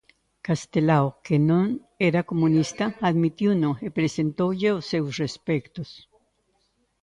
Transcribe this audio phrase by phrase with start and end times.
[0.47, 1.65] Castelao, "que non
[2.09, 5.89] era comunista", admitiuno e presentoulle os seus respectos.